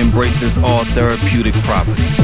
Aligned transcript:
embraces 0.00 0.56
all 0.58 0.84
therapeutic 0.96 1.54
properties. 1.62 2.18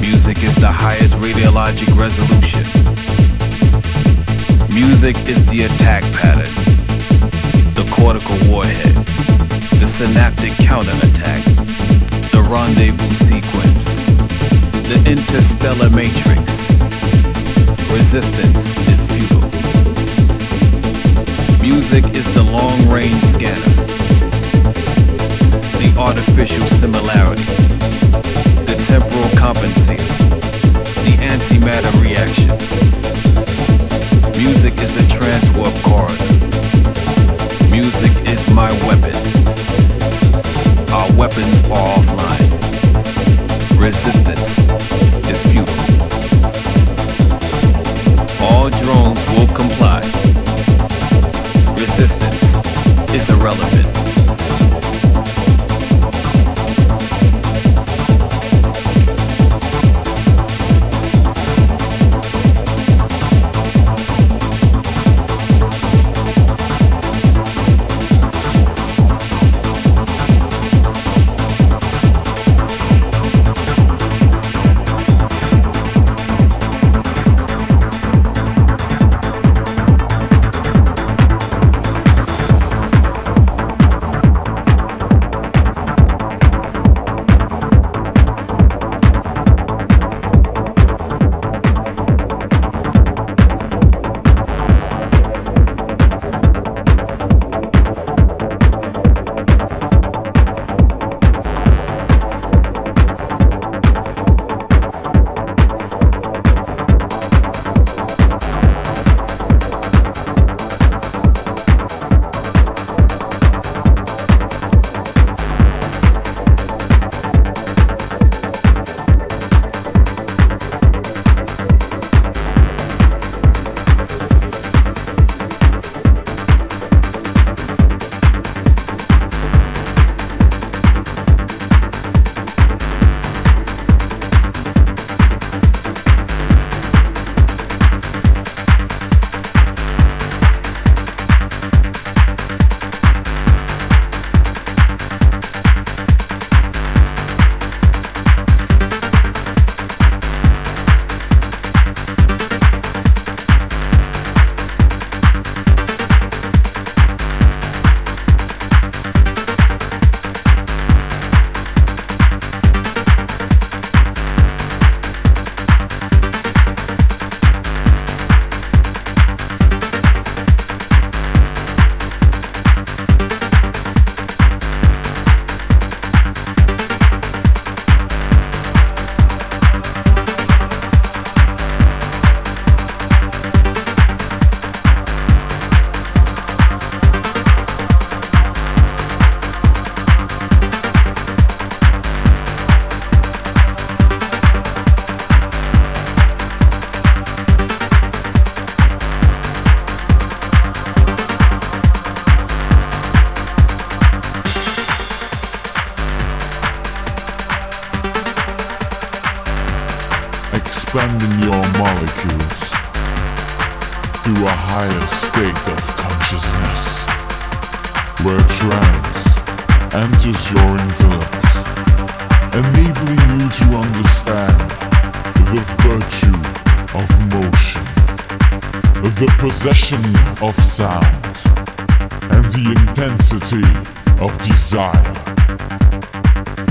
Music 0.00 0.42
is 0.42 0.54
the 0.56 0.70
highest 0.70 1.12
radiologic 1.14 1.88
resolution. 1.94 2.64
Music 4.72 5.14
is 5.28 5.44
the 5.46 5.64
attack 5.64 6.02
pattern, 6.14 6.50
the 7.74 7.84
cortical 7.92 8.36
warhead, 8.48 8.94
the 9.78 9.86
synaptic 9.98 10.52
counterattack, 10.54 11.44
the 12.32 12.42
rendezvous 12.48 13.14
sequence, 13.28 13.84
the 14.88 14.98
interstellar 15.04 15.90
matrix. 15.90 16.40
Resistance 17.92 18.58
is 18.88 19.00
futile. 19.12 19.44
Music 21.60 22.04
is 22.16 22.26
the 22.34 22.42
long-range 22.42 23.22
scanner, 23.34 23.73
the 25.78 25.94
artificial 25.98 26.66
singularity, 26.78 27.44
the 28.64 28.76
temporal 28.86 29.28
compensator, 29.36 30.14
the 31.04 31.14
antimatter 31.22 31.92
reaction. 32.00 32.48
Music 34.36 34.74
is 34.78 34.96
a 34.96 35.02
transwarp 35.14 35.74
corridor. 35.82 36.24
Music 37.70 38.12
is 38.28 38.40
my 38.50 38.70
weapon. 38.86 39.14
Our 40.92 41.10
weapons 41.16 41.58
are 41.70 41.98
offline. 41.98 42.50
Resistance 43.80 44.48
is 45.28 45.38
futile. 45.50 45.74
All 48.40 48.70
drones 48.70 49.20
will 49.30 49.48
comply. 49.54 50.00
Resistance 51.76 52.42
is 53.14 53.28
irrelevant. 53.28 53.93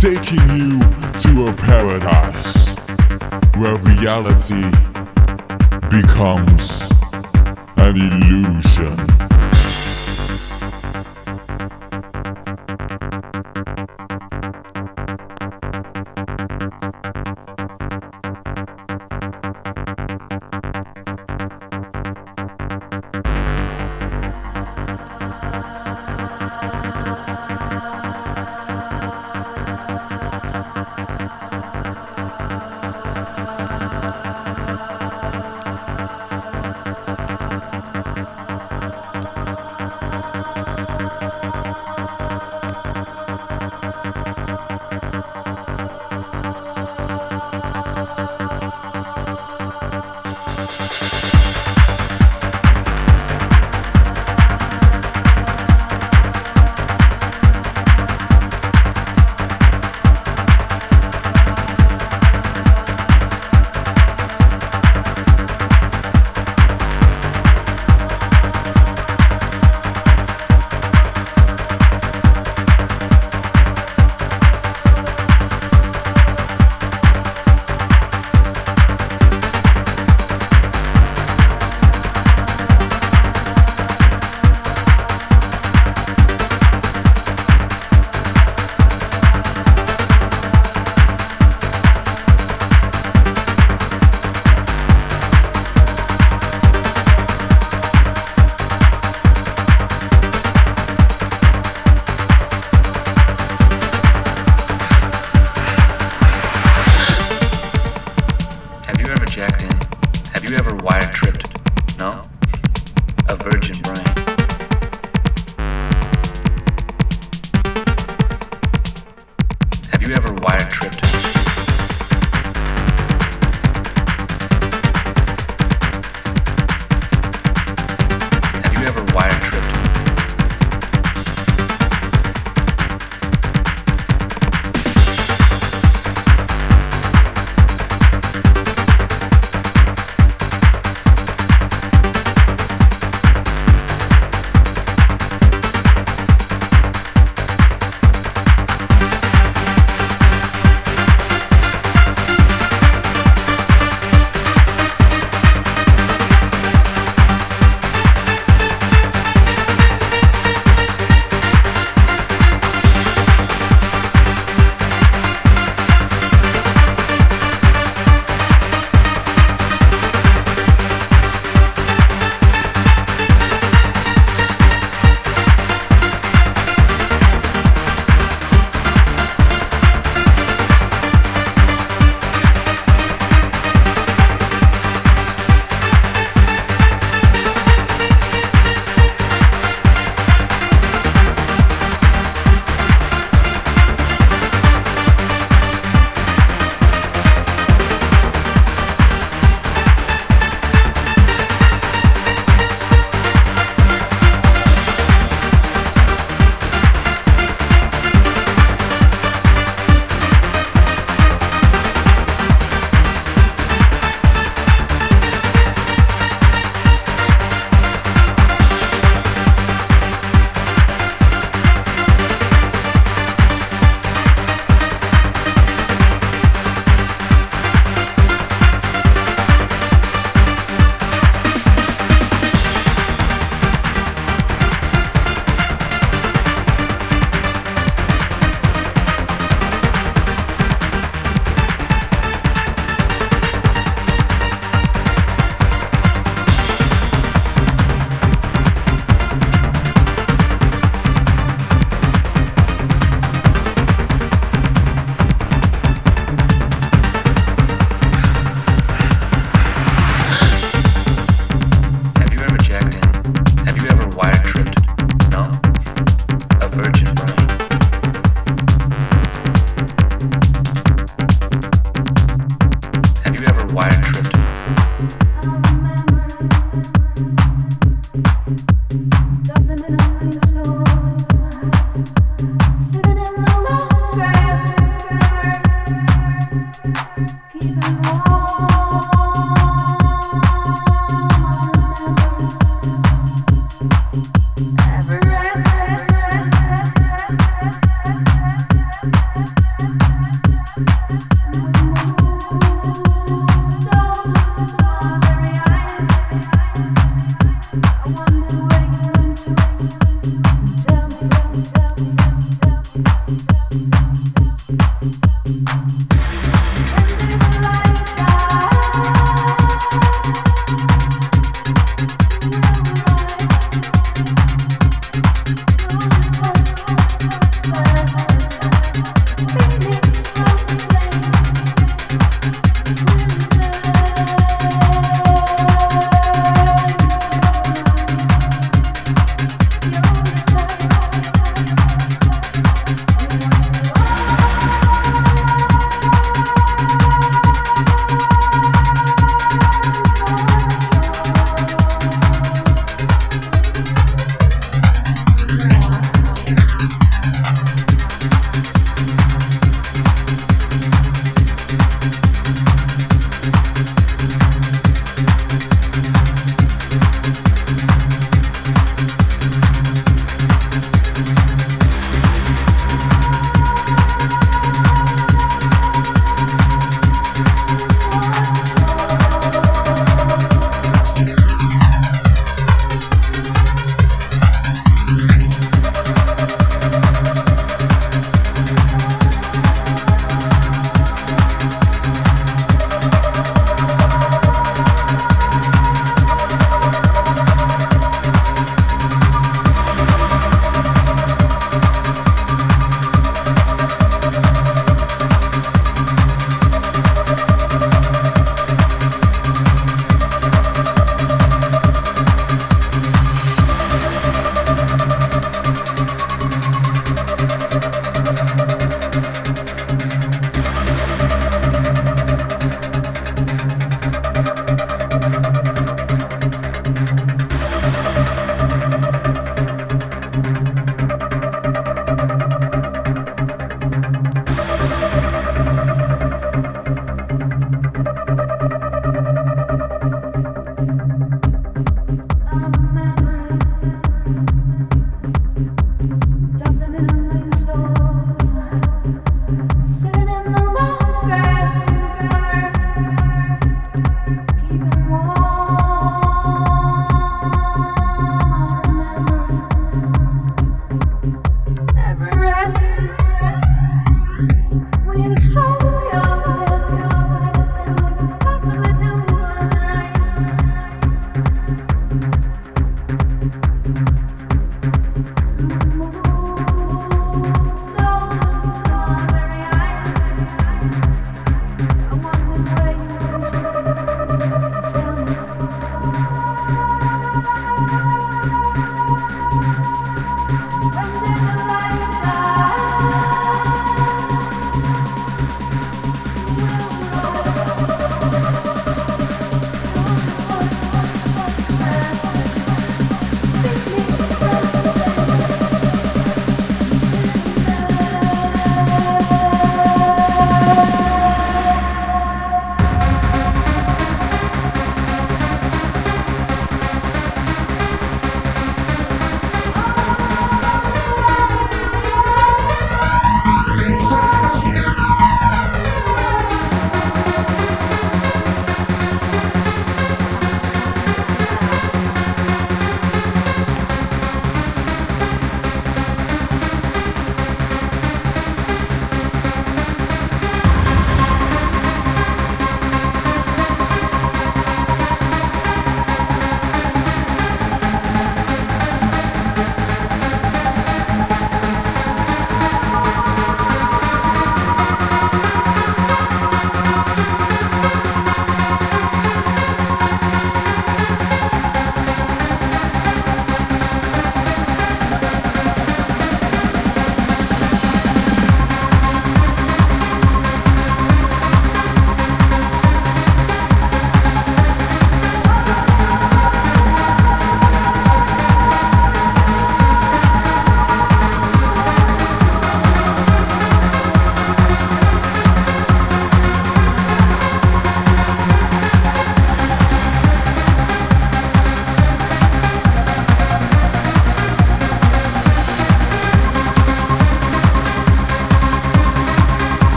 Taking 0.00 0.40
you 0.56 0.80
to 1.18 1.46
a 1.46 1.52
paradise 1.58 2.74
where 3.58 3.76
reality 3.76 4.70
becomes 5.90 6.80
an 7.76 7.96
illusion. 7.98 9.19